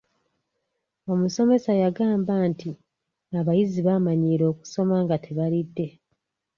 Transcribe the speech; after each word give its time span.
Omusomesa 1.13 1.71
yagamba 1.83 2.33
nti 2.49 2.69
abayizi 3.39 3.79
baamanyiira 3.87 4.43
okusoma 4.53 4.95
nga 5.03 5.15
tebalidde. 5.25 5.87